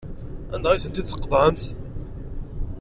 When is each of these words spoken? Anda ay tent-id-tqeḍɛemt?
Anda 0.53 0.69
ay 0.71 0.81
tent-id-tqeḍɛemt? 0.83 1.61